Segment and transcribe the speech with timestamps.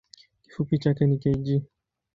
[0.43, 1.47] Kifupi chake ni kg.